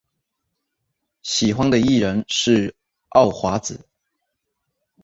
[1.21, 2.73] 喜欢的艺人是
[3.09, 3.87] 奥华子。